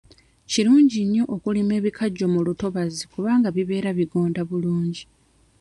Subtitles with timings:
[0.51, 5.03] Kirungi nnyo okulima ebikajjo mu lutobazi kubanga bibeera bigonda bulungi.